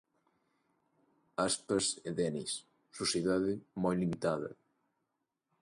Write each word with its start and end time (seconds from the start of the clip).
Aspas 1.47 1.85
e 2.07 2.09
Denis, 2.19 2.51
sociedade 2.99 3.53
moi 3.83 3.95
limitada... 4.01 4.51